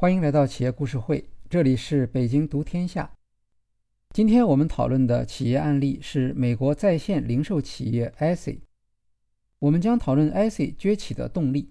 [0.00, 3.12] 欢迎来到企业故事会，这里是北京读天下。
[4.14, 8.62] 今天我们讨论的企业案例是美国在线零售企业 IC。
[9.58, 11.68] 我们将讨论 IC 崛起的动力，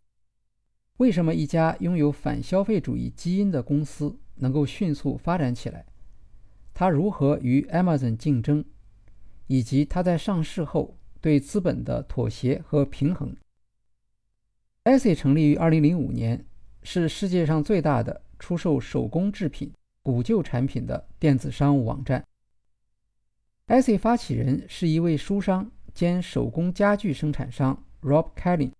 [0.98, 5.84] 为什么一家拥有反消费主义基因的公司能够迅速发展起来，
[6.72, 8.64] 它如何与 Amazon 竞争，
[9.48, 13.36] 以及它在上市后对资本的妥协和平衡。
[14.84, 16.46] IC 成立于2005年。
[16.84, 22.24] 是世界上最大的出售手工制品、古旧产品的电子商务网站。
[23.68, 28.72] IC 发起人是一位书商兼手工家具生产商 Rob Kellin。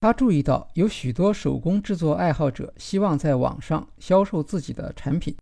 [0.00, 5.36] 他注意到有许多手工制作爱好者希望在网上销售自己的产品，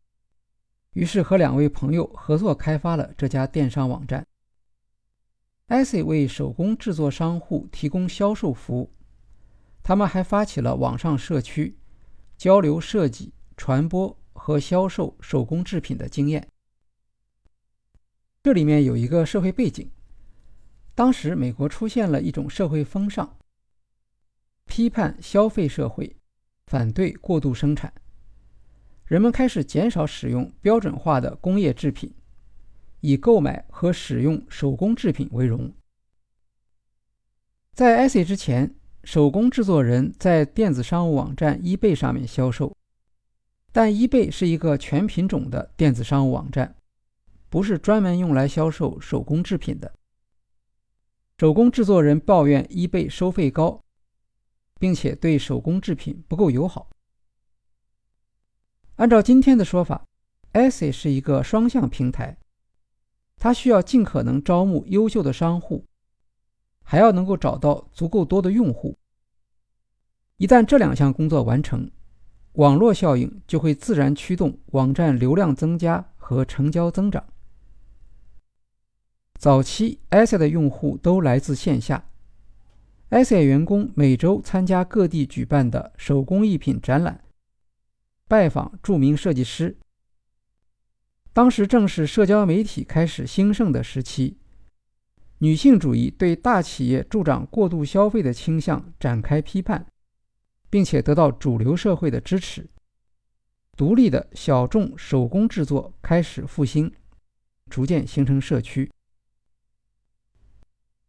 [0.93, 4.27] 于是和两位朋友合作开发了这家电商网站。
[5.69, 8.91] IC 为手工制作商户提供销售服务。
[9.91, 11.77] 他们还发起了网上社区，
[12.37, 16.47] 交流设计、传播和销售手工制品的经验。
[18.41, 19.91] 这里面有一个社会背景：
[20.95, 23.37] 当时美国出现了一种社会风尚，
[24.67, 26.15] 批判消费社会，
[26.69, 27.93] 反对过度生产，
[29.07, 32.15] 人们开始减少使用标准化的工业制品，
[33.01, 35.75] 以购买和使用手工制品为荣。
[37.73, 38.77] 在 IC 之前。
[39.05, 42.77] 手工制作人在电子商务网站 eBay 上面销售，
[43.73, 46.77] 但 eBay 是一个全品种的电子商务网站，
[47.49, 49.93] 不是专门用来销售手工制品的。
[51.39, 53.81] 手工制作人抱怨 eBay 收费高，
[54.79, 56.91] 并且对手工制品不够友好。
[58.97, 60.05] 按照今天的说法
[60.53, 62.37] ，Etsy 是一个双向平台，
[63.39, 65.87] 它需要尽可能招募优秀的商户。
[66.91, 68.99] 还要能够找到足够多的用户。
[70.39, 71.89] 一旦这两项工作完成，
[72.55, 77.25] 网络效应就会自然驱动网站流量增加和成交增长。
[79.39, 82.11] 早期 a s 的用户都来自线下
[83.11, 87.23] a s 员工每周参加各地举办的手工艺品展览，
[88.27, 89.77] 拜访著名设计师。
[91.33, 94.39] 当时正是社交媒体开始兴盛的时期。
[95.43, 99.87] 女性主义对大企业助长过度消费的倾向展开批判，
[100.69, 102.69] 并且得到主流社会的支持。
[103.75, 106.93] 独立的小众手工制作开始复兴，
[107.71, 108.91] 逐渐形成社区。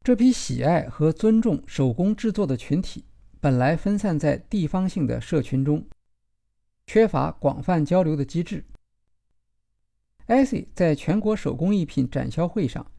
[0.01, 3.03] 这批喜爱和尊重手工制作的群体
[3.41, 5.85] 本来分散在地方性的社群中，
[6.87, 8.63] 缺乏广泛交流的机制。
[10.27, 12.89] 艾 c 在全国手工艺品展销会上。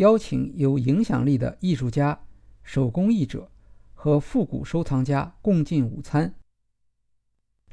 [0.00, 2.18] 邀请有影响力的艺术家、
[2.62, 3.50] 手工艺者
[3.92, 6.34] 和复古收藏家共进午餐，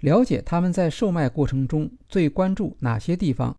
[0.01, 3.57] 了解他们在售卖过程中最关注哪些地方，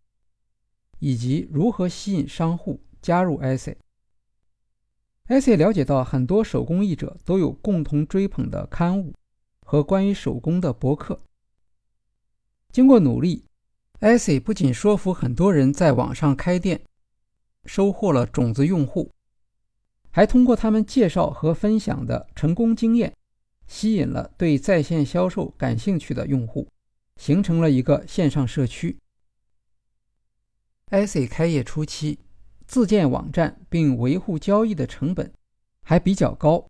[0.98, 3.70] 以及如何吸引商户加入 IC。
[5.28, 9.14] IC 了解到很多手工艺者都有共同追捧的刊物
[9.64, 11.18] 和关于手工的博客。
[12.70, 13.46] 经过努力
[14.00, 16.82] ，IC 不仅说服很多人在网上开店。
[17.68, 19.10] 收获了种子用户，
[20.10, 23.14] 还通过他们介绍和分享的成功经验，
[23.66, 26.66] 吸引了对在线销售感兴趣的用户，
[27.16, 28.98] 形成了一个线上社区。
[30.90, 32.18] IC 开业初期，
[32.66, 35.30] 自建网站并维护交易的成本
[35.82, 36.66] 还比较高，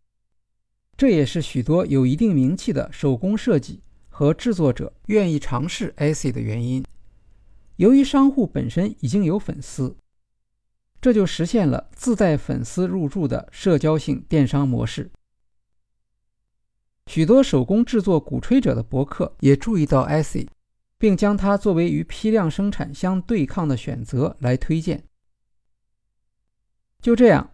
[0.97, 6.85] 这也是许多有一定名气的手工设计和制作者愿意尝试 IC 的原因。
[7.77, 9.97] 由于商户本身已经有粉丝。
[11.01, 15.11] 这就实现了自带粉丝入驻的社交性电商模式。
[17.07, 20.49] 许多手工制作鼓吹者的博客也注意到 IC，
[20.99, 25.05] 并将它作为与批量生产相对抗的选择来推荐。
[27.01, 27.53] 就这样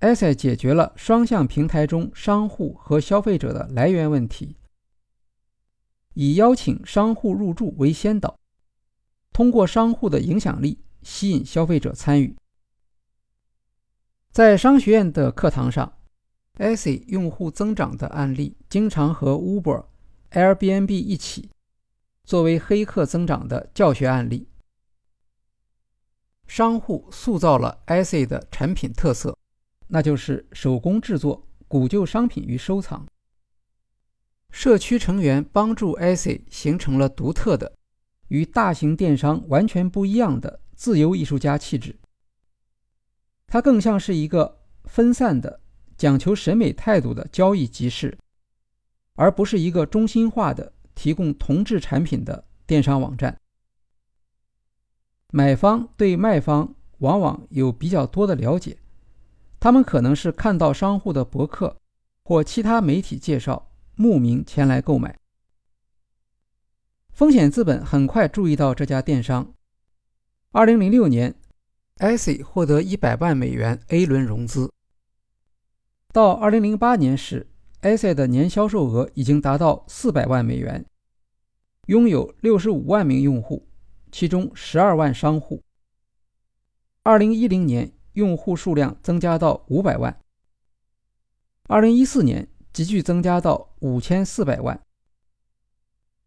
[0.00, 4.56] ，IC 解决了双向平台中商户和消费者的来源问题，
[6.14, 8.36] 以邀请商户入驻为先导，
[9.32, 12.36] 通过商户的影响力吸引消费者参与。
[14.32, 15.92] 在商学院的课堂上
[16.54, 19.84] ，IC 用户增长的案例经常和 Uber、
[20.30, 21.50] Airbnb 一起
[22.24, 24.48] 作为黑客增长的教学案例。
[26.46, 29.36] 商户塑造了 IC 的产品特色，
[29.88, 33.06] 那就是手工制作、古旧商品与收藏。
[34.50, 37.70] 社区成员帮助 IC 形成了独特的、
[38.28, 41.94] 与大型电商完全不一样的自由艺术家气质。
[43.52, 45.60] 它更像是一个分散的、
[45.98, 48.16] 讲求审美态度的交易集市，
[49.14, 53.38] 而不是一个中心化的提供同质产品的电商网站。
[55.32, 58.78] 买方对卖方往往有比较多的了解，
[59.60, 61.76] 他们可能是看到商户的博客
[62.24, 65.18] 或其他媒体介绍，慕名前来购买。
[67.10, 69.52] 风险资本很快注意到这家电商。
[70.52, 71.34] 2006年
[71.98, 74.72] i 获得100万美元 A 轮融资。
[76.12, 77.46] 到2008年时
[77.80, 80.84] a s i 的年销售额已经达到400万美元，
[81.86, 83.66] 拥有65万名用户，
[84.10, 85.62] 其中12万商户。
[87.04, 90.20] 2010年，用户数量增加到500万。
[91.68, 94.80] 2014年，急剧增加到5400万。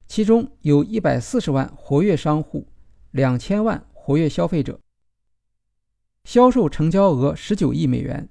[0.07, 2.67] 其中有一百四十万活跃商户，
[3.12, 4.79] 两千万活跃消费者，
[6.25, 8.27] 销售成交额十九亿美元，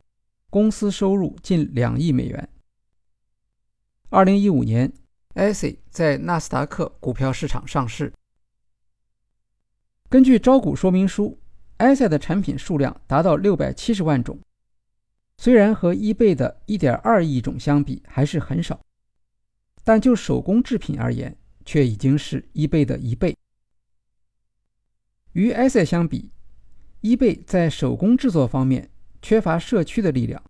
[0.50, 2.48] 公司收入近两亿美元。
[4.10, 4.92] 二零一五年
[5.34, 8.12] a s i 在纳斯达克股票市场上市。
[10.08, 11.38] 根据招股说明书
[11.76, 14.40] a s i 的产品数量达到六百七十万种，
[15.38, 18.80] 虽然和 eBay 的一点二亿种相比还是很少，
[19.84, 23.36] 但就手工制品而言，却已经是 eBay 的一倍。
[25.34, 26.30] 与 Etsy 相比
[27.04, 28.90] ，eBay 在手工制作方面
[29.22, 30.42] 缺乏社区的力量，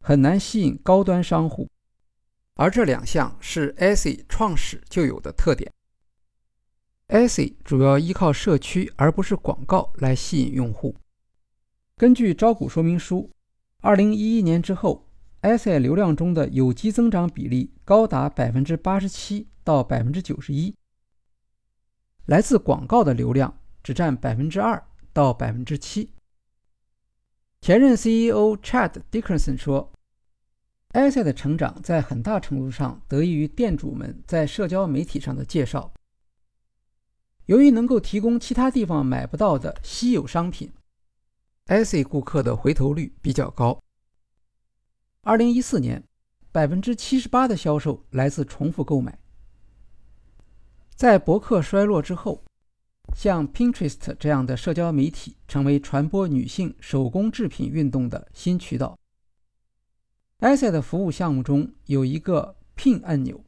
[0.00, 1.70] 很难吸引高端商户，
[2.56, 5.72] 而这两项是 Etsy 创始就有的特点。
[7.08, 10.94] Etsy 主要依靠社区而不是广告来吸引用户。
[11.96, 13.30] 根据招股说明书
[13.80, 15.08] ，2011年之后
[15.40, 19.48] ，Etsy 流量中的有机增长比例高达百分之八十七。
[19.64, 20.74] 到百分之九十一，
[22.26, 26.10] 来自广告的流量只占百分之二到百分之七。
[27.60, 29.92] 前任 CEO Chad Dickerson 说
[30.92, 35.92] a s e 的成长在很大程度上得益于店主们在社交媒体上的介绍。
[37.46, 40.72] 由于能够提供其他地方买不到的稀有商品
[41.66, 43.82] a s e 顾客的回头率比较高。
[45.22, 46.02] 二零一四年，
[46.50, 49.16] 百分之七十八的销售来自重复购买。
[50.96, 52.44] 在博客衰落之后，
[53.14, 58.98] 像 Pinterest 这样的社交媒体成为传播女性手工制品运动的新渠道。
[60.38, 63.44] a s e 的服务项目中有一个 Pin 按钮，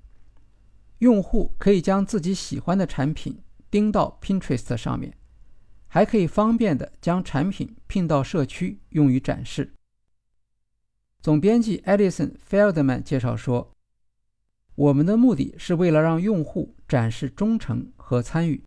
[0.99, 3.39] 用户可以将自己喜欢的产品
[3.71, 5.17] 钉到 Pinterest 上面，
[5.87, 9.75] 还可以方便的将产品 Pin 到社区用于展示。
[11.21, 13.71] 总编辑 Edison Feldman 介绍说。
[14.77, 18.65] 我们的目的是为了让用户展示忠诚和参与。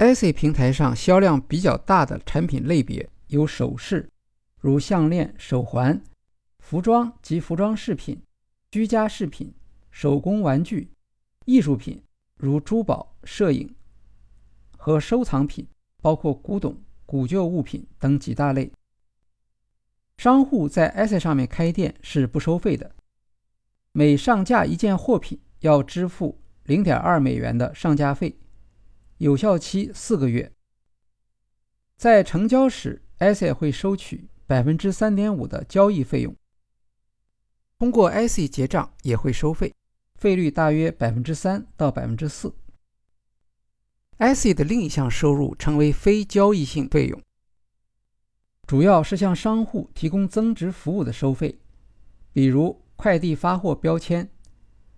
[0.00, 4.08] iC 平台上销量比较大的产品类别有首饰，
[4.58, 6.00] 如项链、手环；
[6.58, 8.16] 服装及服装饰品；
[8.70, 9.48] 居家饰品；
[9.90, 10.88] 手工玩具；
[11.44, 12.02] 艺术品，
[12.38, 13.74] 如珠宝、摄影
[14.78, 15.68] 和收藏品，
[16.00, 16.74] 包括古董、
[17.04, 18.72] 古旧物品等几大类。
[20.16, 22.90] 商户在 Etsy 上面开店是不收费的。
[23.92, 28.34] 每上架一件货品，要支付零点二美元的上架费，
[29.20, 30.50] 有效期四个月。
[31.98, 36.34] 在成交时，iC 会收取百分之三点五的交易费用。
[37.78, 39.74] 通过 iC 结账也会收费，
[40.14, 42.54] 费率大约百分之三到百分之四。
[44.18, 47.22] iC 的另一项收入称为非交易性费用，
[48.66, 51.60] 主要是向商户提供增值服务的收费，
[52.32, 52.80] 比如。
[52.96, 54.30] 快递发货标签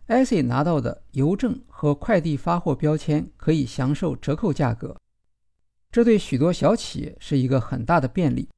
[0.06, 5.00] a s i 拿到的邮政和快递发货标签可以享受折扣价格，
[5.90, 8.48] 这对许多小企业是一个很大的便利。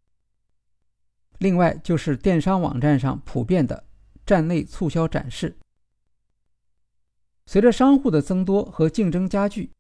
[1.39, 3.85] 另外就是电商网站上普遍的
[4.25, 5.57] 站内促销展示。
[7.47, 9.71] 随着商户的增多和竞争加剧，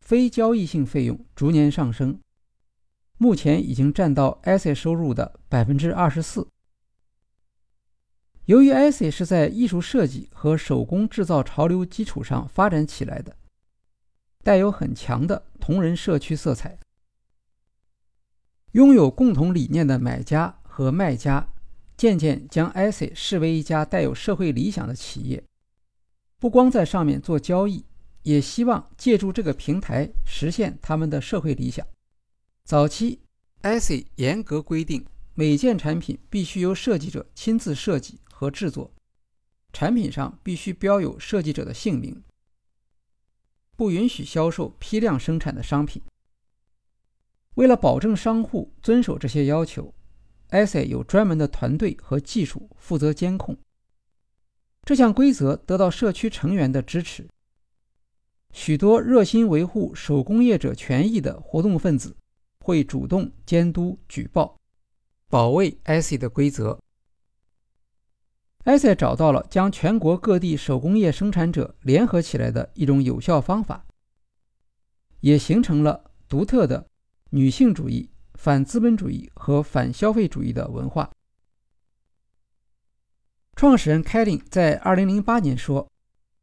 [0.00, 2.18] 非交易性费用逐年上升，
[3.18, 6.48] 目前已经占到 a s i 收入的百分之二十四。
[8.50, 13.36] 由于 Etsy 是在艺术设计和手工制造潮流基础上发展起来的，
[14.42, 16.76] 带有很强的同人社区色彩。
[18.72, 21.46] 拥有共同理念的买家和卖家
[21.96, 25.44] 渐渐将 Etsy 视为一家带有社会理想的企业，
[26.40, 27.84] 不光在上面做交易，
[28.24, 31.86] 也希望借助这个平台实现他们的社会理想。
[32.64, 33.20] 早期
[33.62, 38.18] ，Etsy 严格规定每件产品必须由设计者亲自设计。
[38.40, 38.90] 和制作
[39.70, 42.22] 产品上必须标有设计者的姓名，
[43.76, 46.02] 不允许销售批量生产的商品。
[47.56, 49.92] 为了保证商户遵守这些要求
[50.48, 53.54] ，Essie 有专门的团队和技术负责监控。
[54.84, 57.28] 这项规则得到社区成员的支持。
[58.54, 62.16] 许多热心维护手工业者权益的活动分子
[62.64, 64.58] 会主动监督、举报、
[65.28, 66.80] 保卫 IC 的规则。
[68.70, 73.84] 埃塞找到了将全国各地手工业生产者联合起来的一种有效方法，
[75.18, 76.86] 也形成了独特的
[77.30, 81.10] 女性主义、反资本主义和反消费主义的文化。
[83.56, 85.88] 创始人凯林在2008年说。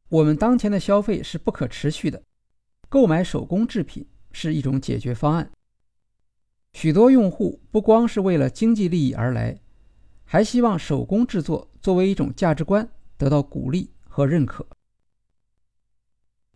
[0.10, 2.22] 我们当前的消费是不可持续的，
[2.88, 5.50] 购买手工制品是一种解决方案。
[6.74, 9.58] 许多用户不光是为了经济利益而来，
[10.28, 14.64] 还希望手工制作作为一种价值观得到鼓励和认可。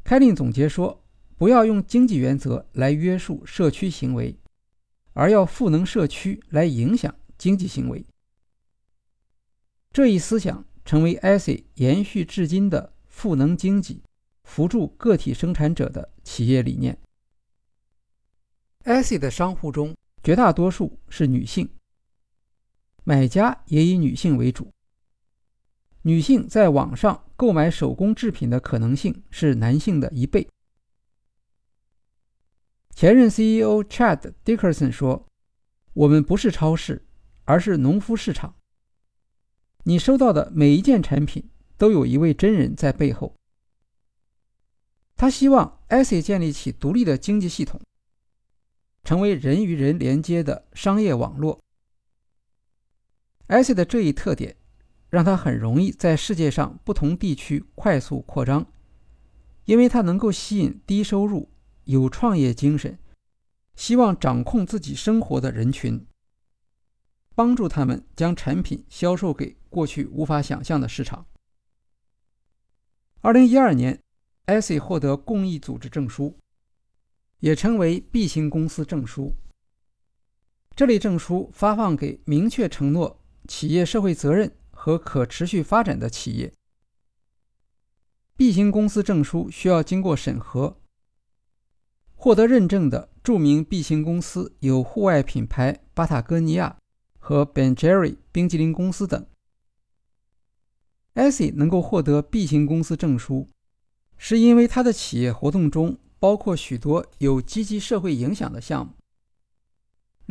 [0.04, 1.04] 开林总结说
[1.36, 4.38] ：“不要用经济原则来约束社区行为，
[5.14, 8.06] 而要赋能社区来影响经济行为。”
[9.92, 12.94] 这一思想成为 IC 延续至今的。
[13.14, 14.02] 赋能经济、
[14.46, 16.98] 扶助个体生产者的企业理念。
[18.86, 21.70] IC 的商户中，绝大多数是女性，
[23.04, 24.72] 买家也以女性为主。
[26.04, 30.48] 女性在网上购买手工制品的可能性是男性的一倍。
[32.96, 35.28] 前任 CEO Chad Dickerson 说
[35.94, 37.06] ：“我们不是超市，
[37.46, 38.56] 而是农夫市场。
[39.84, 41.48] 你收到的每一件产品。”
[41.82, 43.36] 都有一位真人在背后。
[45.16, 47.82] 他希望 Essie 建立起独立的经济系统，
[49.04, 51.60] 成为人与人连接的商业网络。
[53.52, 54.56] IC 的这一特点，
[55.10, 58.66] 让他很容易在世界上不同地区快速扩张，
[59.66, 61.52] 因为他能够吸引低收入、
[61.84, 62.98] 有创业精神、
[63.76, 66.08] 希望掌控自己生活的人群，
[67.36, 71.26] 帮助他们将产品销售给过去无法想象的市场。
[73.20, 74.02] 二零一二年
[74.48, 76.38] ，IC 获得公益组织证书，
[77.40, 79.36] 也称为 B 型公司证书。
[80.74, 86.54] 这类证书发放给明确承诺企业社会责任和可持续发展的企业。
[88.36, 90.78] B 型公司证书需要经过审核。
[92.16, 96.78] 获得认证的著名 B 型公司有户外品牌巴塔哥尼亚
[97.18, 99.26] 和 Ben Jerry 冰激凌公司等。
[101.16, 103.48] IC 能够获得 B 型公司证书，
[104.18, 108.94] 是因为它的企业活动中包括许多有积极社会影响的项目，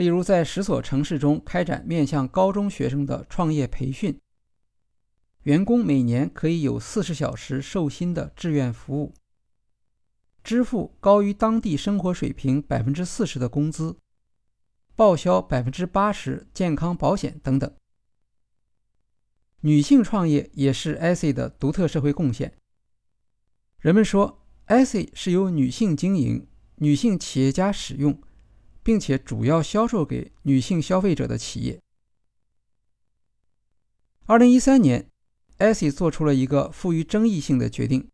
[0.00, 4.18] 例如在十所城市中开展面向高中学生的创业培训，
[5.42, 9.12] 员工每年可以有四十小时受薪的志愿服务，
[10.42, 13.98] 支付高于当地生活水平百分之四十的工资，
[14.96, 17.70] 报销百分之八十健康保险等等。
[19.60, 22.54] 女性创业也是 IC 的独特社会贡献。
[23.80, 28.18] 人们说，IC 是由女性经营、女性企业家使用，
[28.90, 31.80] 并且主要销售给女性消费者的企业。
[34.26, 35.08] 二零一三年
[35.58, 38.10] ，IC 做出了一个富于争议性的决定：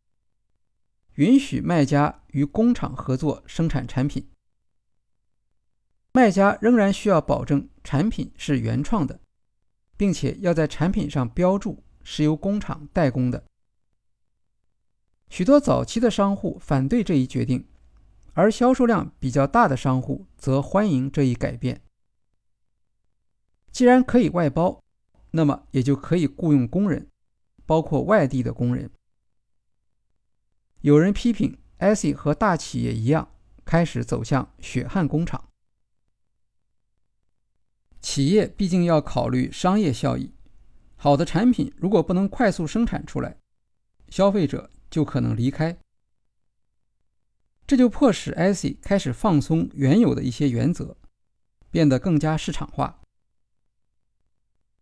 [1.15, 4.29] 允许卖家与工厂合作生产产品。
[6.13, 9.19] 卖家仍然需要保证产品是原创的。
[9.97, 13.43] 并且要在产品上标注是由工厂代工的。
[15.31, 17.67] 许多早期的商户反对这一决定，
[18.37, 21.81] 而销售量比较大的商户则欢迎这一改变。
[23.73, 24.85] 既然可以外包，
[25.31, 27.09] 那么也就可以雇佣工人，
[27.65, 28.91] 包括外地的工人。
[30.83, 33.27] 有人批评 IC 和大企业一样，
[33.65, 35.49] 开始走向血汗工厂。
[38.03, 40.31] 企业毕竟要考虑商业效益，
[40.97, 43.39] 好的产品如果不能快速生产出来，
[44.11, 45.75] 消费者就可能离开。
[47.67, 50.97] 这就迫使 IC 开始放松原有的一些原则，
[51.71, 53.01] 变得更加市场化。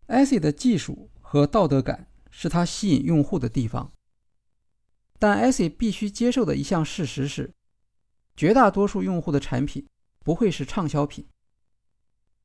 [0.06, 3.90] IC 的技术和道德感是它吸引用户的地方，
[5.18, 7.54] 但 IC 必须接受的一项事实是，
[8.36, 9.86] 绝大多数用户的产品
[10.18, 11.26] 不会是畅销品。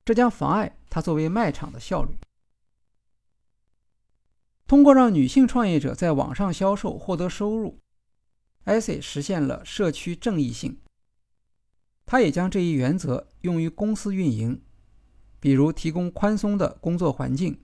[0.05, 2.15] 这将妨碍它作为卖场的效率。
[4.65, 7.79] 通过让女性创业者在网上销售获得收入
[8.66, 10.80] ，IC 实现了社区正义性。
[12.06, 14.62] 他也将这一原则用于公司运营，
[15.39, 17.63] 比如提供宽松的工作环境、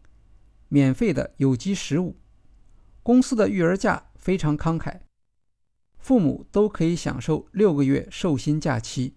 [0.68, 2.16] 免费的有机食物、
[3.02, 5.02] 公司的育儿假非常慷慨，
[5.98, 9.16] 父母都可以享受六个月寿薪假期。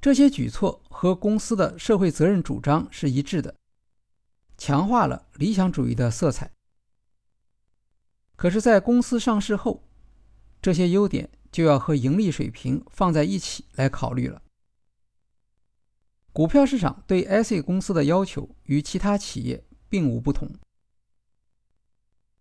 [0.00, 3.54] 这些举措和公司的社会责任主张是一致的，
[4.58, 6.50] 强化了理想主义的色彩，
[8.42, 9.84] 可是，在公司上市后，
[10.60, 14.42] 这些优点就要和盈利水平放在一起来考虑了。
[16.32, 20.50] 股票市场对 ASE 公司的要求与其他企业并无不同。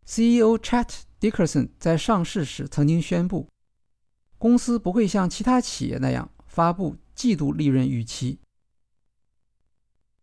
[0.03, 3.47] CEO Chat Dickerson 在上市时曾经宣布，
[4.39, 8.39] 公司不会像其他企业那样发布季度利润预期。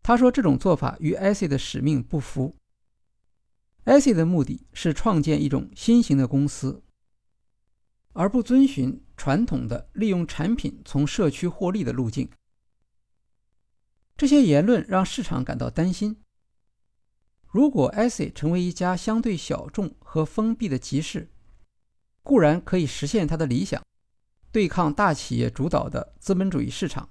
[0.03, 2.53] 他说，这种做法与 ASE 的使命不符。
[3.89, 6.83] ASE 的目的是创建一种新型的公司，
[8.13, 12.29] 而不遵循传统的利用产品从社区获利的路径。
[14.15, 16.21] 这些言论让市场感到担心。
[17.47, 21.31] 如果 ASE 成为一家相对小众和封闭的集市，
[22.21, 23.83] 固然可以实现它的理想，
[24.51, 27.09] 对抗大企业主导的资本主义市场，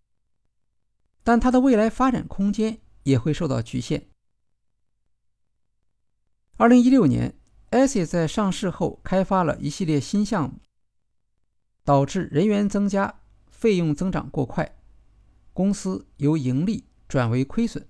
[1.24, 4.07] 但它的未来发展空间也会受到局限。
[6.58, 7.34] 二零一六年
[7.70, 10.60] ，ASE 在上市后开发了一系列新项目，
[11.84, 14.76] 导致人员增加、费用增长过快，
[15.52, 16.84] 公司由盈利。
[17.08, 17.88] 转为亏损，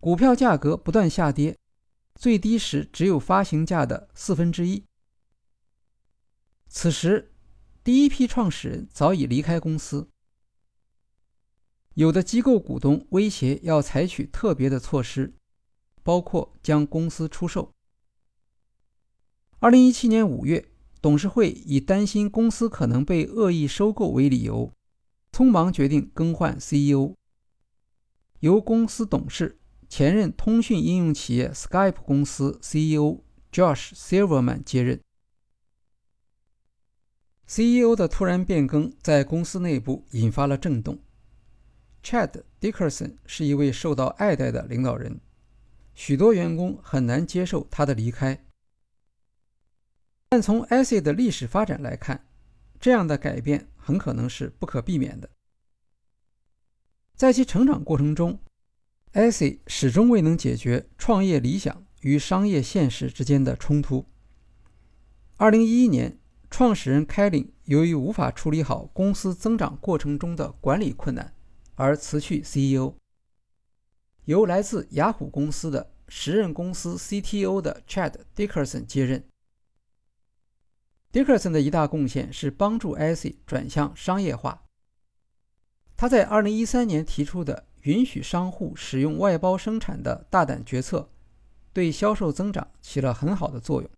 [0.00, 1.56] 股票价格不断下跌，
[2.16, 4.84] 最低时只有发行价的四分之一。
[6.66, 7.32] 此时，
[7.84, 10.08] 第一批创始人早已离开公司，
[11.94, 15.32] 有的机构股东威胁要采取特别的措施，
[16.08, 17.74] 包括将公司出售。
[19.58, 20.70] 二零一七年五月，
[21.02, 24.72] 董事会以担心公司可能被恶意收购为理由，
[25.30, 27.12] 匆忙决定更换 CEO。
[28.40, 33.22] 由公司董事、前任通讯应用企业 Skype 公司 CEO
[33.52, 34.98] Josh Silverman 接任。
[37.46, 40.98] CEO 的突然变更在公司内部引发了震动。
[42.02, 45.20] Chad Dickerson 是一位受到爱戴的领导人，
[46.00, 48.46] 许多员工很难接受他的离开。
[50.28, 52.24] 但从 ASE 的历史发展来看，
[52.78, 55.28] 这样的改变很可能是不可避免的。
[57.16, 58.38] 在其成长过程中
[59.14, 64.06] ，ASE 始终未能解决创业理想与商业现实之间的冲突。
[65.38, 71.34] 2011年，创始人凯林由于无法处理好公司增长过程中的管理困难，
[71.74, 72.94] 而辞去 CEO，
[74.26, 79.24] 由来自雅虎公司的时任公司 CTO 的 Chad Dickerson 接任。
[81.12, 84.64] Dickerson 的一大贡献是帮助 ASE 转向商业化。
[85.96, 91.10] 他在2013年提出的允许商户使用外包生产的大胆决策，
[91.72, 93.90] 对销售增长起了很好的作用。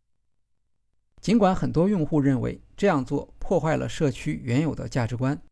[1.21, 5.43] 尽管很多用户认为这样做破坏了社区原有的价值观，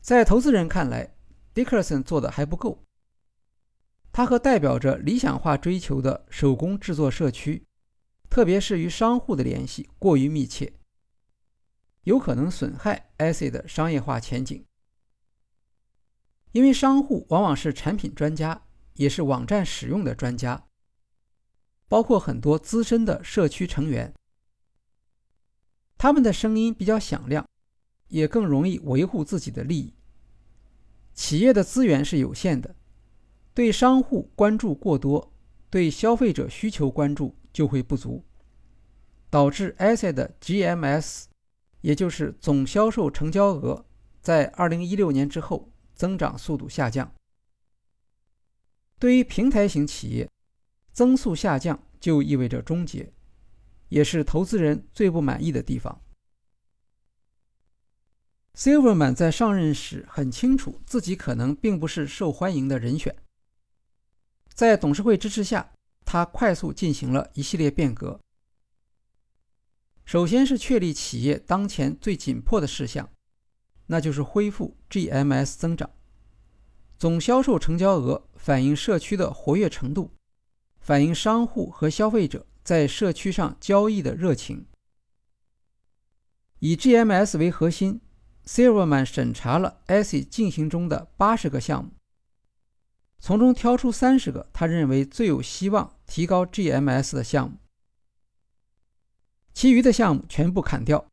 [0.00, 1.16] 在投资人看来
[1.54, 2.84] ，Dickerson 做的还不够。
[4.12, 7.64] 它和代表着理想化追求的手工制作社区，
[8.28, 10.72] 特别是与商户的联系过于密切。
[12.04, 14.64] 有可能损害 ASE 的商业化前景，
[16.52, 18.62] 因为商户往往是产品专家，
[18.94, 20.66] 也是网站使用的专家，
[21.88, 24.12] 包括很多资深的社区成员。
[25.98, 27.46] 他们的声音比较响亮，
[28.08, 29.94] 也更容易维护自己的利益。
[31.12, 32.74] 企业的资源是有限的，
[33.60, 35.34] 对商户关注过多，
[35.68, 38.24] 对消费者需求关注就会不足，
[39.28, 41.24] 导致 ASE 的 GMS。
[41.82, 43.84] 也就是总销售成交额
[44.22, 47.12] 在2016年之后增长速度下降。
[48.98, 50.30] 对于平台型企业，
[50.94, 53.12] 增速下降就意味着终结，
[53.90, 56.00] 也是投资人最不满意的地方。
[58.54, 63.14] Silverman 在上任时很清楚自己可能并不是受欢迎的人选，
[64.60, 65.72] 在董事会支持下，
[66.04, 68.20] 他快速进行了一系列变革。
[70.04, 73.08] 首先是确立企业当前最紧迫的事项，
[73.86, 75.88] 那就是恢复 GMS 增长。
[76.98, 80.10] 总销售成交额反映社区的活跃程度，
[80.78, 84.66] 反映商户和消费者在社区上交易的热情。
[86.58, 88.02] 以 GMS 为核心
[88.44, 91.92] ，Silverman 审查了 ASE 进行中的八十个项目，
[93.20, 97.58] 从中挑出三十个他认为最有希望提高 GMS 的项目。
[99.52, 101.06] 其余的项目全部砍掉，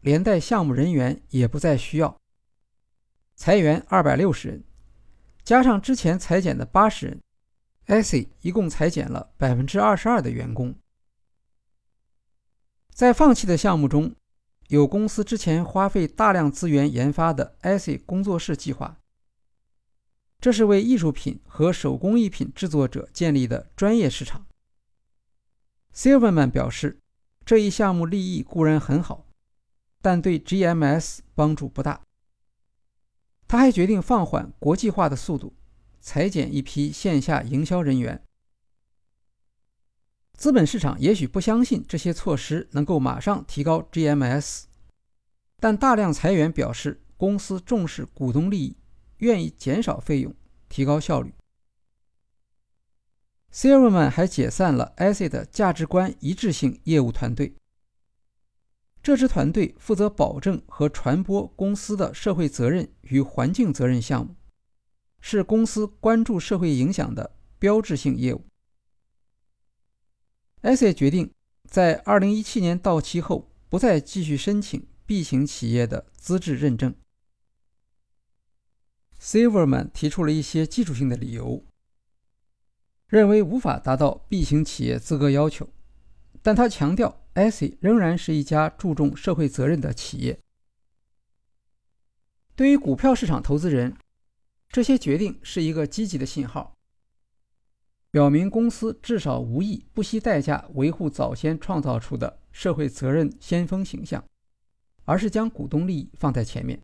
[0.00, 2.16] 连带项目人员也不再需要，
[3.34, 4.64] 裁员二百六十人，
[5.42, 7.20] 加上之前裁减的八十人
[7.86, 10.76] ，ASE 一共裁减了百分之二十二的员工。
[12.92, 14.14] 在放弃的项目中，
[14.68, 18.99] 有公司之前花费大量资源研发的 ASE 工作室计划，
[20.40, 24.46] 这是为艺术品和手工艺品制作者建立的专业市场。
[25.94, 26.98] Silverman 表示，
[27.44, 29.26] 这一项目利益固然很好，
[30.00, 32.00] 但对 GMS 帮助不大。
[33.46, 35.52] 他还决定放缓国际化的速度，
[36.00, 38.22] 裁减一批线下营销人员。
[40.32, 44.62] 资本市场也许不相信这些措施能够马上提高 GMS，
[45.58, 48.76] 但大量裁员表示公司重视股东利益，
[49.20, 50.34] 愿意减少费用，
[50.68, 51.32] 提高效率。
[53.52, 57.54] Silverman 还解散了 ACID 的价值观一致性业务团队。
[59.02, 64.36] 这支团队负责保证和传播公司的社会责任与环境责任项目，
[65.20, 68.44] 是公司关注社会影响的标志性业务。
[70.62, 71.32] ACID 决定
[71.64, 76.94] 在2017年到期后不再继续申请 B 型企业的资质认证。
[79.20, 81.64] Silverman 提出了一些技术性的理由。
[83.06, 85.68] 认为无法达到 B 型企业资格要求，
[86.42, 90.38] 但他强调 ASI 仍然是一家注重社会责任的企业。
[92.54, 93.96] 对于股票市场投资人，
[94.68, 96.76] 这些决定是一个积极的信号，
[98.12, 104.24] 表明公司至少无意不惜代价维护早先创造出的社会责任先锋形象，
[105.04, 106.80] 而是将股东利益放在前面。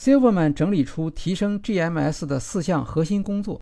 [0.00, 3.60] Silverman 整理出提升 GMS 的四项核心工作。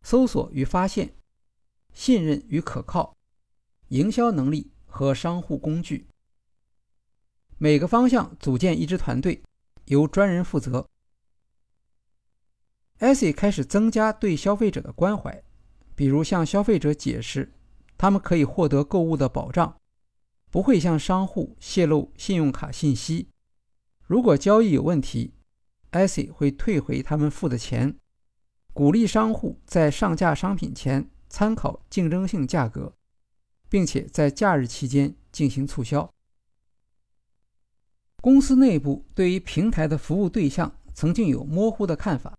[0.00, 1.16] 搜索与发现、
[1.92, 3.16] 信任与可靠、
[3.88, 6.06] 营销能力和商户工具，
[7.58, 9.42] 每个方向组建一支团队，
[9.86, 10.88] 由专人负责。
[13.00, 15.42] ASI 开始增加对消费者的关怀，
[15.96, 17.52] 比如向消费者解释，
[17.98, 19.80] 他们可以获得购物的保障，
[20.48, 23.26] 不会向商户泄露信用卡信息。
[24.12, 25.32] 如果交易有问题
[25.92, 27.98] ，ASI 会退回他们付的钱。
[28.74, 32.94] 鼓励商户在上架商品前参考竞争性价格，
[33.70, 36.12] 并且在假日期间进行促销。
[38.20, 42.38] 公司内部对于平台的服务对象曾经有模糊的看法。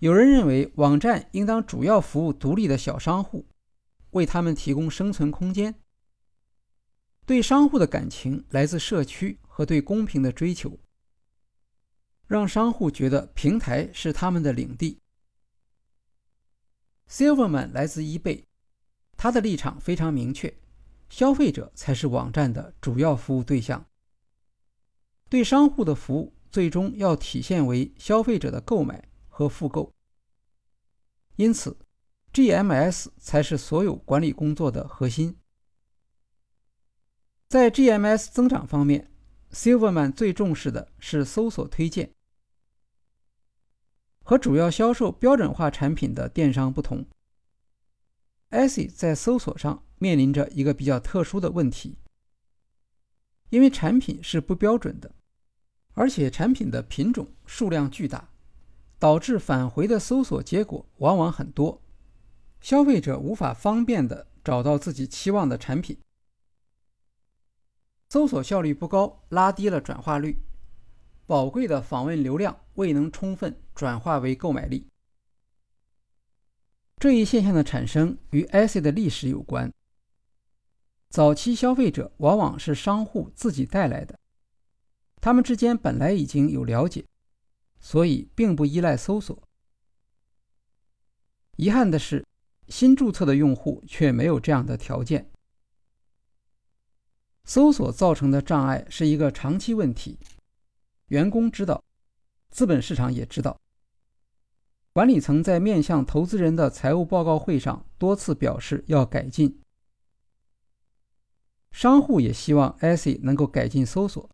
[0.00, 3.46] 有人认为网站应当主要服务独立的小商户，
[4.10, 5.76] 为他们提供生存空间。
[7.24, 10.78] 对商户的感情来自社区和对公平的追求。
[12.26, 15.00] 让商户觉得平台是他们的领地。
[17.08, 18.44] Silverman 来自 eBay，
[19.16, 20.54] 他的立场非常明确：
[21.08, 23.86] 消费者才是网站的主要服务对象。
[25.30, 29.90] 对商户的服务最终要体现为消费者的购买和复购。
[31.36, 31.78] 因此
[32.34, 35.38] ，GMS 才是所有管理工作的核心。
[37.48, 39.10] 在 GMS 增长方面
[39.56, 42.12] ，Silverman 最重视的是搜索推荐。
[44.22, 47.06] 和主要销售标准化产品的电商不同
[48.50, 51.96] a s i 在搜索上面临着一个比较特殊的问题，
[53.48, 55.14] 因为产品是不标准的，
[55.94, 58.28] 而且产品的品种数量巨大，
[58.98, 61.80] 导致返回的搜索结果往往很多，
[62.60, 65.96] 消费者无法方便地找到自己期望的产品，
[68.08, 70.38] 搜索效率不高，拉低了转化率。
[71.26, 74.86] 宝贵的访问流量未能充分转化为购买力。
[76.98, 79.72] 这一现象的产生与 ASI 的历史有关。
[81.10, 84.18] 早期消费者往往是商户自己带来的，
[85.20, 87.04] 他们之间本来已经有了解，
[87.80, 89.42] 所以并不依赖搜索。
[91.56, 92.24] 遗憾的是，
[92.68, 95.30] 新注册的用户却没有这样的条件。
[97.46, 100.18] 搜索造成的障碍是一个长期问题。
[101.06, 101.82] 员工知道，
[102.50, 103.56] 资本市场也知道。
[104.92, 109.60] 管理层在面向投资人的财务报告会上多次表示要改进。
[111.70, 114.28] 商户也希望 ASI 能够改进搜索，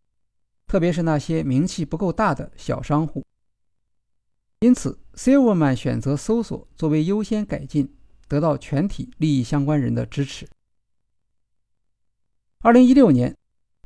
[0.66, 3.22] 特别是那些名气不够大的小商户。
[4.60, 7.94] 因此，Silverman 选择搜索作为优先改进，
[8.28, 10.48] 得到全体利益相关人的支持。
[12.64, 13.36] 二零一六年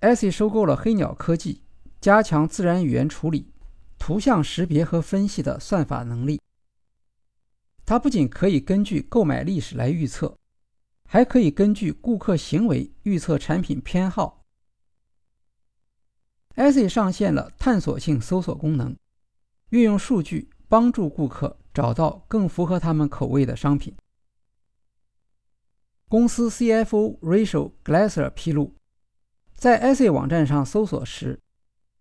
[0.02, 1.62] ，ASI 收购了黑鸟科技。
[1.98, 3.50] 加强自然语言处理、
[3.98, 6.38] 图像识别和分析的算法能力。
[7.86, 10.36] 它不仅可以根据购买历史来预测，
[11.08, 14.44] 还可以根据顾客行为预测产品偏好。
[16.56, 18.94] ASI 上线了探索性搜索功能，
[19.70, 23.96] 运用数据帮助顾客找到更符合他们口味的商品。
[26.08, 28.74] 公司 CFO Rachel Glasser 披露，
[29.54, 31.40] 在 ASI 网站上搜索时。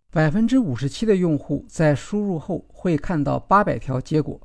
[0.08, 4.40] 百分之五十七的用户在输入后会看到八百条结果。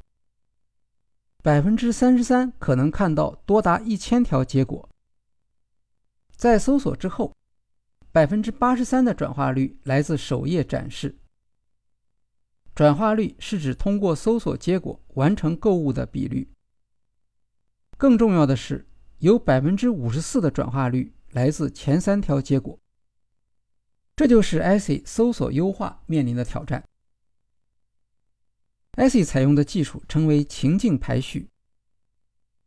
[1.43, 4.89] 百分之三十三可能看到多达一千条结果。
[6.35, 7.33] 在搜索之后，
[8.11, 11.17] 百分之八十三的转化率来自首页展示。
[12.73, 16.51] 转化率是指通过搜索结果完成购物的比率。
[17.97, 18.85] 更重要的是，
[19.21, 22.79] 有百分之五十四的转化率来自前三条结果。
[24.15, 26.83] 这就是 IC 搜索优化面临的挑战。
[28.93, 31.47] IC 采用的技术称为情境排序，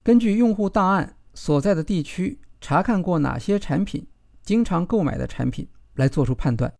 [0.05, 4.07] 根据用户档案所在的地区查看过哪些产品、
[4.43, 6.73] 经常购买的产品来做出判断，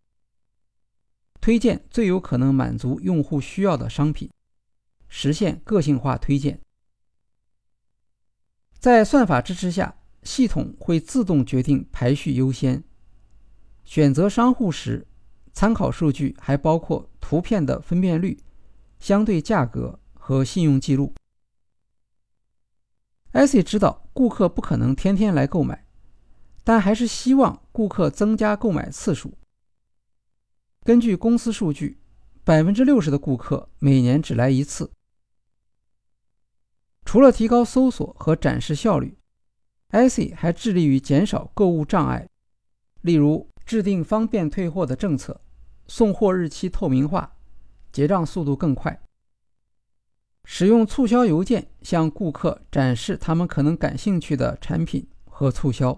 [1.41, 4.31] 推荐最有可能满足用户需要的商品，
[5.09, 6.61] 实现个性化推荐。
[8.85, 12.85] 在算法支持下，系统会自动决定排序优先。
[13.83, 15.07] 选择商户时，
[15.55, 18.39] 参考数据还包括图片的分辨率、
[18.99, 21.15] 相对价格和信用记录。
[23.33, 25.87] IC 知道顾客不可能天天来购买，
[26.63, 29.33] 但还是希望顾客增加购买次数。
[30.83, 31.97] 根据公司数据，
[32.45, 34.91] 百分之六十的顾客每年只来一次。
[37.05, 39.17] 除了提高搜索和展示效率
[39.91, 42.29] ，IC 还致力于减少购物障碍，
[43.03, 45.41] 例如制定方便退货的政策、
[45.87, 47.37] 送货日期透明化、
[47.93, 49.01] 结账速度更快、
[50.45, 55.97] 使用促销邮件向顾客展示他们可能感兴趣的产品和促销。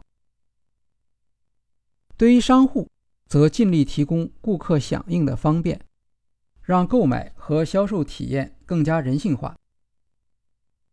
[2.16, 2.90] 对于商户，
[3.26, 5.80] 则尽力提供顾客响应的方便，
[6.62, 9.56] 让购买和销售体验更加人性化。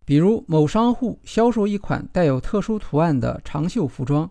[0.06, 4.30] 比如，某商户销售一款带有特殊图案的长袖服装，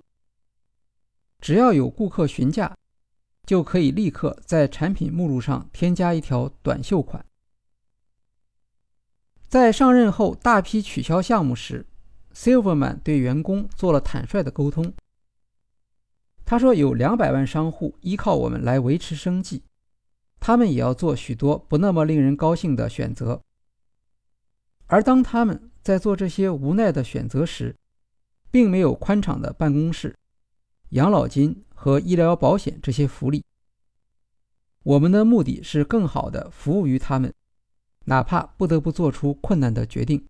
[1.41, 2.77] 只要有顾客询价，
[3.47, 7.25] 就可以立刻在产品目录上添加一条短袖款。
[9.49, 11.87] 在上任后大批取消项目时
[12.35, 14.93] ，Silverman 对员工做了坦率的沟通。
[16.45, 19.63] 他说：“有两百万商户依靠我们来维持生计，
[20.39, 23.43] 他们也要做许多不那么令人高兴的选择。”
[24.92, 27.74] 而当他们在做这些无奈的选择时，
[28.50, 30.14] 并没有宽敞的办公室、
[30.90, 33.42] 养老金和医疗保险这些福利。
[34.83, 37.33] 我们的目的是更好地服务于他们，
[38.05, 40.26] 哪怕不得不做出困难的决定。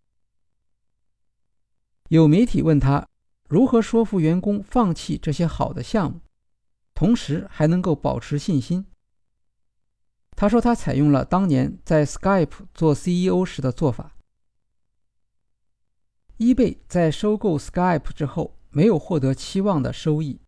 [2.10, 3.08] 有媒体问他
[3.48, 6.20] 如何说服员工放弃这些好的项目，
[6.94, 8.86] 同时还能够保持信心。
[10.36, 14.14] 他说他采用了当年在 Skype 做 CEO 时的做法。
[16.42, 20.40] eBay 在收购 Skype 之后没有获得期望的收益。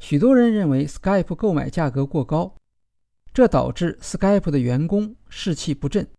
[0.00, 2.56] 许多人认为 Skype 购买价格过高，
[3.32, 6.10] 这导致 Skype 的员工士气不振。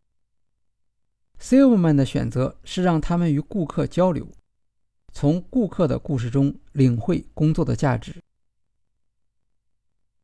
[1.42, 4.32] Silverman 的选择是让他们与顾客交流，
[5.12, 8.16] 从顾客的故事中领会工作的价值。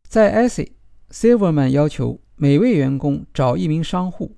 [0.07, 0.71] 在 e s s y
[1.09, 4.37] Silverman 要求每位员工找一名商户，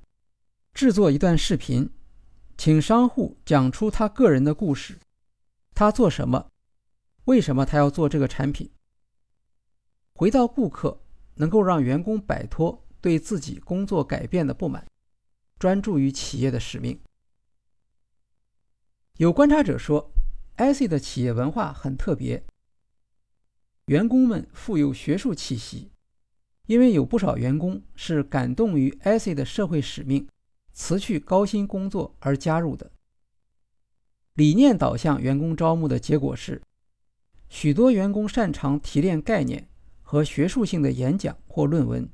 [0.73, 1.87] 制作一段视频。
[2.59, 4.99] 请商户讲出他个人的故事，
[5.73, 6.51] 他做什么，
[7.23, 8.69] 为什么他要做这个产品。
[10.11, 11.01] 回到顾客，
[11.35, 14.85] 能够让员工摆脱对自己工作改变的不满，
[15.57, 16.99] 专注于企业的使命。
[19.15, 20.11] 有观察者说
[20.57, 22.43] ，IC 的企业文化很特别，
[23.85, 25.91] 员工们富有学术气息，
[26.65, 30.27] 因为有不少员工是感动于 IC 的社会使命。
[30.79, 32.89] 辞去高薪工作而加入的
[34.35, 36.61] 理念导向员工招募的结果是，
[37.49, 39.67] 许多员工擅长提炼概念
[40.01, 42.09] 和学术性的演讲或论文，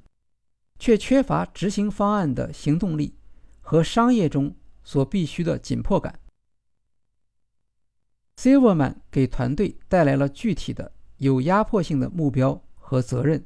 [0.79, 3.13] 却缺乏执行方案的行动力
[3.61, 6.19] 和商业中所必须的紧迫感。
[8.35, 13.45] Silverman 给团队带来了具体的、有压迫性的目标和责任，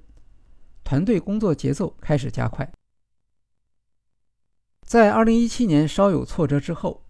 [0.86, 2.72] 团队工作节奏开始加快。
[4.90, 7.06] 在2017年稍有挫折之后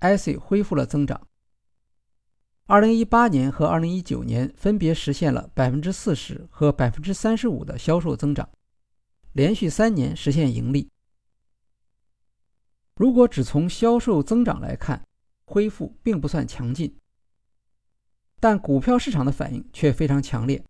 [0.00, 1.28] ，IC 恢复了增长。
[2.66, 8.50] 2018年和2019年分别实现了40%和35%的销售增长，
[9.34, 10.90] 连续三年实现盈利。
[12.96, 15.06] 如果只从销售增长来看，
[15.44, 16.92] 恢复并不算强劲，
[18.40, 20.64] 但股票市场的反应却非常强烈。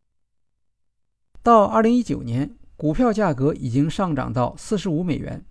[1.43, 5.43] 到2019年，股票价格已经上涨到45美元。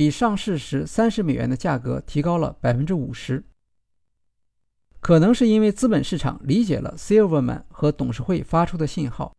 [0.00, 3.44] 比上市时三十美元的价格提高了百分之五十，
[4.98, 9.36] 可能是因为资本市场理解了 Silverman 和董事会发出的信号。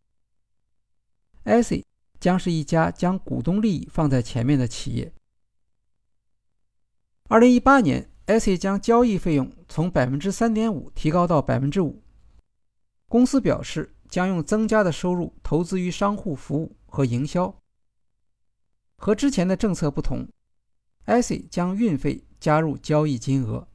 [1.46, 1.84] IC
[2.20, 5.12] 将是一家将股东利益放在前面的企业。
[7.28, 12.00] 二零一八年，IC 将交易费用从百分之三点五提高到百分之五。
[13.08, 17.52] 公司表示将用增加的收入投资于商户服务和营销。
[18.96, 20.24] 和之前的政策不同
[21.06, 23.68] ，IC 将运费加入交易金额。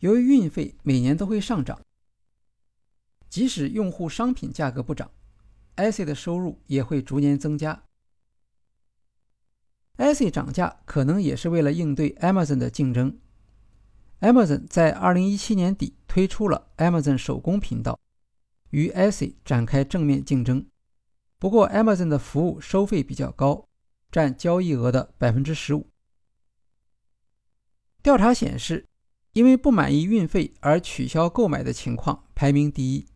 [0.00, 1.80] 由于运费每年都会上涨，
[3.28, 5.10] 即使用户商品价格不涨
[5.76, 7.84] ，IC 的收入也会逐年增加。
[9.98, 13.18] IC 涨价可能也是为了应对 Amazon 的竞争。
[14.20, 18.00] Amazon 在2017年底推出了 Amazon 手工频道，
[18.70, 20.66] 与 IC 展开正面竞争。
[21.38, 23.68] 不过，Amazon 的服务收费比较高，
[24.12, 25.90] 占交易额的百分之十五。
[28.00, 28.86] 调查显示。
[29.32, 33.06] 因为不满意运费而取消购买的情况排名第一。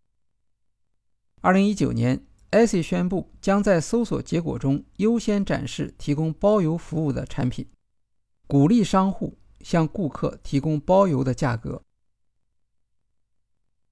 [1.43, 7.69] 二零一九年，IC 宣布将在搜索结果中优先展示提供包邮服务的产品，
[8.47, 11.83] 鼓励商户向顾客提供包邮的价格。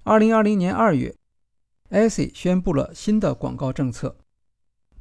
[0.03, 1.15] 二零二零年二月
[1.91, 4.24] ，IC 宣布了新的广告政策，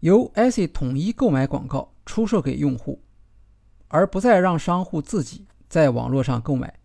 [0.03, 3.01] 由 IC 统一购买广告出售给用户，
[3.87, 6.81] 而不再让商户自己在网络上购买。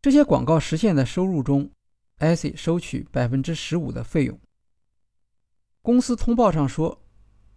[0.00, 1.68] 这些广告实现的收入中
[2.18, 4.38] ，IC 收取百分之十五的费用。
[5.80, 7.02] 公司通报上说，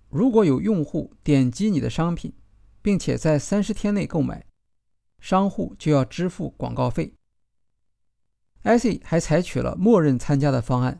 [0.09, 2.33] 如果有用户点击你的商品，
[2.81, 4.43] 并且在三十天内购买，
[5.19, 7.13] 商户就要支付广告费。
[8.63, 10.99] IC 还采取了默认参加的方案，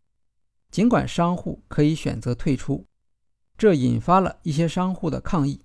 [0.70, 2.86] 尽管商户可以选择退出，
[3.58, 5.62] 这引发了一些商户的抗议。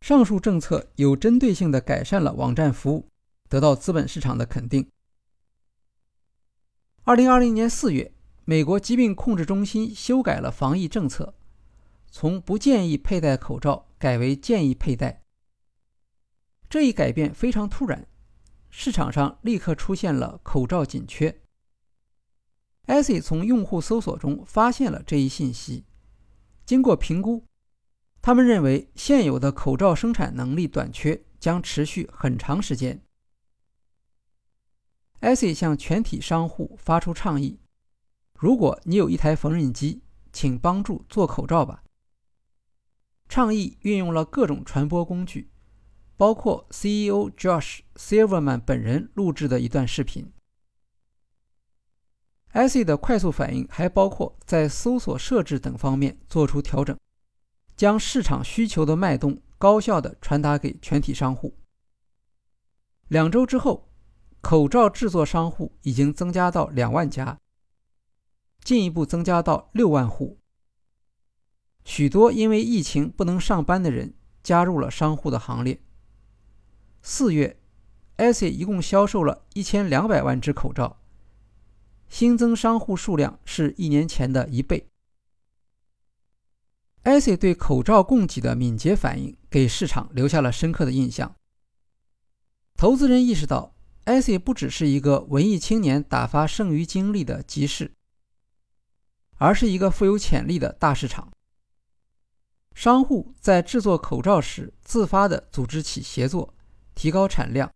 [0.00, 3.08] 上述政策有针对性地改善了网站服务。
[3.46, 4.90] 得到资本市场的肯定。
[7.04, 8.12] 二零二零年四月，
[8.44, 11.34] 美国疾病控制中心修改了防疫政策，
[12.10, 15.22] 从不建议佩戴口罩改为建议佩戴。
[16.68, 18.08] 这一改变非常突然，
[18.70, 21.42] 市场上立刻出现了口罩紧缺。
[22.86, 25.84] IC 从用户搜索中发现了这一信息，
[26.66, 27.44] 经过评估，
[28.20, 33.02] 他们认为现有的口罩生产能力短缺将持续很长时间。
[35.20, 37.58] IC 向全体商户发出倡议：
[38.38, 41.82] 如果你有一台缝纫机，请帮助做口罩吧。
[43.26, 45.50] 倡议运用了各种传播工具，
[46.18, 50.30] 包括 CEO Josh Silverman 本人录制的一段视频。
[52.54, 56.98] IC 的快速反应还包括在搜索设置等方面做出调整，
[57.76, 61.54] 将市场需求的脉动高效地传达给全体商户。
[63.08, 63.90] 两周之后。
[64.44, 67.40] 口罩制作商户已经增加到两万家，
[68.62, 70.38] 进一步增加到六万户。
[71.86, 74.12] 许多因为疫情不能上班的人
[74.42, 75.80] 加入了商户的行列。
[77.00, 77.58] 四月
[78.18, 80.98] ，IC 一共销售了一千两百万只口罩，
[82.08, 84.88] 新增商户数量是一年前的一倍。
[87.04, 91.36] IC 对口罩供给的敏捷反应给市场留下了深刻的印象。
[92.76, 93.74] 投资人意识到。
[94.06, 97.94] IC 不只是一个文艺青年打发剩余精力的集市，
[99.38, 101.32] 而是一个富有潜力的大市场。
[102.74, 106.52] 商户在制作口罩时自发地组织起协作，
[106.94, 107.72] 提高产量。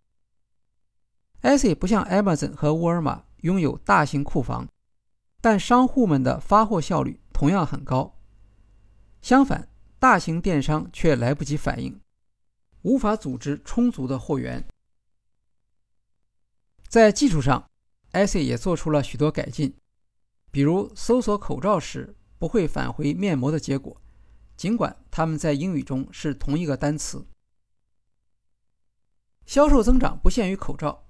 [1.40, 4.68] IC 不像 Amazon 和沃尔玛拥有大型库房，
[5.40, 8.18] 但商户们的发货效率同样很高。
[9.20, 12.01] 相反，大型电商却来不及反应，
[12.83, 14.66] 无法组织充足的货源。
[16.88, 17.68] 在技术上
[18.12, 19.77] ，IC 也做出了许多改进，
[20.51, 24.01] 比如搜索口罩时不会返回面膜的结果，
[24.57, 27.27] 尽管它们在英语中是同一个单词。
[29.44, 31.07] 销售增长不限于口罩，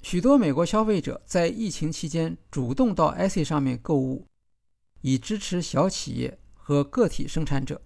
[0.00, 4.26] 许多美国消费者在疫情期间主动到 IC 上面购物，
[5.00, 7.82] 以支持小企业和个体生产者。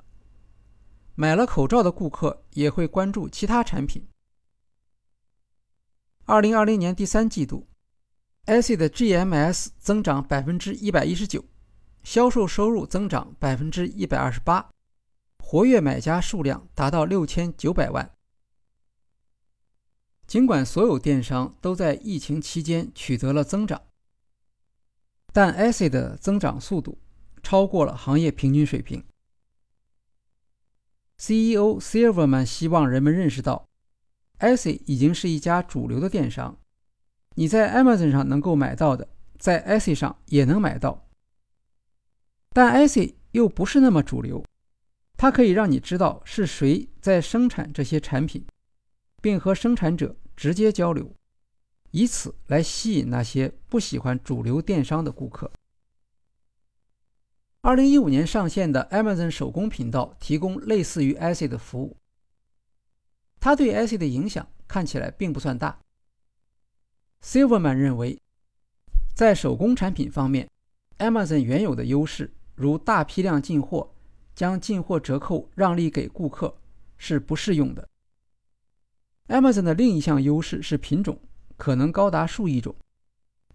[1.15, 4.07] 买了口罩的顾客也会关注其他产品。
[6.25, 7.67] 二零二零年第三季度
[8.47, 11.45] ，IC 的 GMS 增长百分之一百一十九，
[12.03, 14.71] 销售收入增长百分之一百二十八，
[15.39, 18.11] 活跃买家数量达到六千九百万。
[20.27, 23.83] 尽管所有电商都在疫情期间取得了增长，
[25.33, 26.99] 但 ASI 的增长速度
[27.43, 29.05] 超过了行业平均水平。
[31.19, 33.69] CEO Silverman 希望人们认识到。
[34.39, 36.59] ，ASI 已经是一家主流的电商，
[37.37, 39.09] 你在 Amazon 上能够买到的，
[39.39, 41.09] 在 ASI 上也能买到。
[42.51, 44.45] 但 ASI 又不是那么主流，
[45.17, 48.45] 它可以让你知道是谁在生产这些产品，
[49.23, 51.15] 并和生产者直接交流，
[51.93, 55.51] 以此来吸引那些不喜欢主流电商的顾客。
[57.61, 61.97] 二零一五年上线的 Amazon 手工频道提供类似于 IC 的服务，
[63.39, 65.79] 它对 IC 的影响看起来并不算大。
[67.23, 68.21] Silverman 认为，
[69.15, 70.51] 在手工产品方面
[70.99, 73.95] ，Amazon 原有的优势，如大批量进货、
[74.35, 76.57] 将进货折扣让利给顾客，
[76.97, 77.89] 是不适用的。
[79.29, 81.19] Amazon 的另一项优势是品种，
[81.57, 82.75] 可能高达数亿种，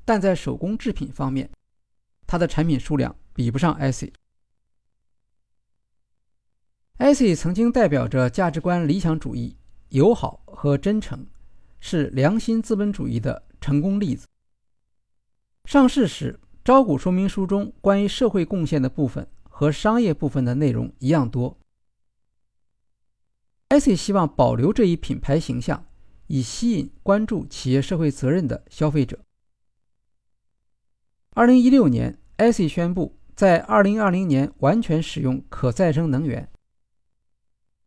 [0.05, 1.49] 但在手工制品方面，
[2.25, 4.11] 它的产品数量比不上 IC。
[6.99, 9.55] IC 曾经代表着价值观理想主义、
[9.89, 11.25] 友好和真诚，
[11.79, 13.43] 是良心资本主义的。
[13.59, 14.27] 成功例子。
[15.65, 21.57] 上市时，招股说明书中关于社会贡献的部分和商业部分的内容一样多。
[23.69, 25.85] IC 希望保留这一品牌形象，
[26.27, 29.19] 以吸引关注企业社会责任的消费者。
[31.31, 36.49] 二零一六年，IC 宣布在二零二零年完全使用可再生能源。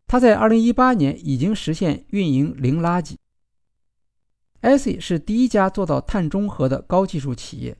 [0.06, 3.16] 它在二零一八年已经实现运营零垃圾。
[4.60, 7.76] IC 是第一家做到碳中和的高技术企业。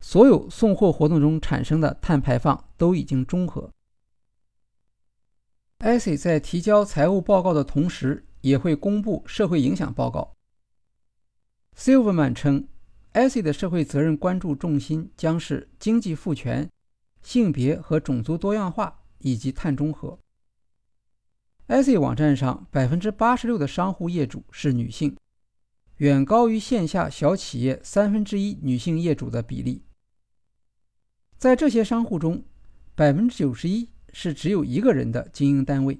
[0.00, 3.70] 所有送货活动中产生的碳排放都已经中和。
[5.80, 10.34] IC 在提交财务报告的同时，也会公布社会影响报告。
[11.76, 12.66] Silverman 称
[13.12, 16.68] ，IC 的社会责任关注重心将是经济赋权、
[17.22, 20.18] 性别和种族多样化以及碳中和。
[21.68, 25.16] IC 网站上百分之八十六的商户业主是女性。
[25.98, 29.84] 远高于线下小企业三分之一女性业主的比例。
[31.36, 32.44] 在这些商户中，
[32.96, 33.88] 百分之九十一
[34.20, 35.96] 是只有一个人的经营单位，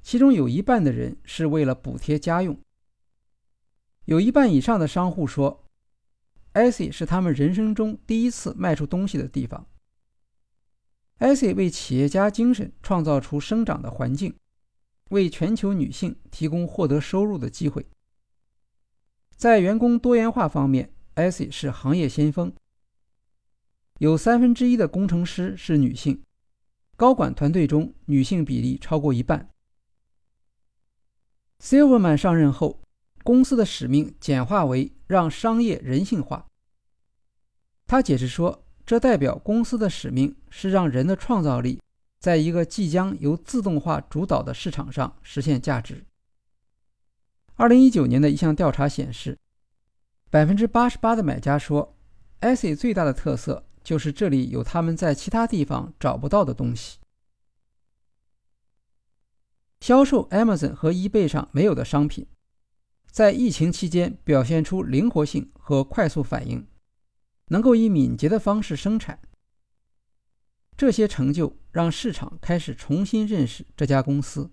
[0.00, 2.58] 其中有一半的人是为了补贴家用。
[4.06, 5.62] 有一半以上的商户说
[6.54, 9.66] ，IC 是他们人生中第一次卖出东西的地方。
[11.18, 14.34] IC 为企业家精神创造出生长的环境，
[15.10, 17.86] 为全球女性提供获得收入的机会。
[19.36, 22.50] 在员工多元化方面，IC 是行业先锋。
[23.98, 26.22] 有三分之一的工程师是女性，
[26.96, 29.48] 高管团队中女性比例超过一半。
[31.60, 32.80] Silverman 上任后，
[33.22, 36.46] 公司的使命简化为让商业人性化。
[37.86, 41.80] 他解释说，这代表公司的使命是让人的创造力
[42.18, 46.04] 在一个即将由自动化主导的市场上实现价值。
[47.54, 49.38] 二零一九年的一项调查显示，
[50.30, 51.96] 百分之八十八的买家说
[52.40, 56.98] ，IC 最大的特色就是这里有他们在其他地方找不到的东西。
[59.80, 62.26] 销售 Amazon 和 eBay 上没有的商品，
[63.10, 66.66] 在疫情期间表现出灵活性和快速反应，
[67.46, 69.18] 能够以敏捷的方式生产。
[70.76, 74.50] 这些成就让市场开始重新认识这家公司。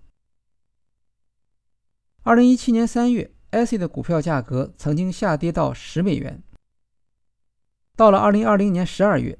[2.23, 6.43] 二零一七年三月，IC 的股票价格曾经下跌到十美元。
[7.99, 9.37] 到了二零二零年十二月，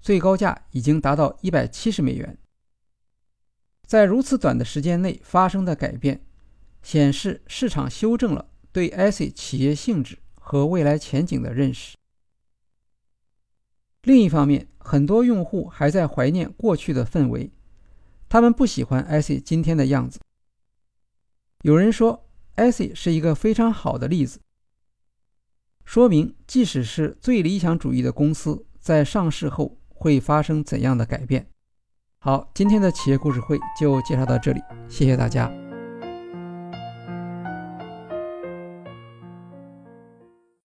[0.00, 2.38] 最高价已经达到一百七十美元。
[3.84, 6.24] 在如此短的时间内发生的改变，
[6.82, 11.98] 显示市场修正了对 IC 企业性质和未来前景的认识。
[14.04, 17.50] 另一方面，很多用户还在怀念过去的氛围，
[18.26, 20.18] 他们不喜欢 IC 今天的样子。
[21.60, 22.24] 有人说。
[22.56, 24.40] IC 是一个非常好的例子，
[25.88, 31.46] 说明即使是最理想主义的公司在上市后会发生怎样的改变。
[32.18, 35.50] 好，今天的企业故事会就介绍到这里，谢谢大家。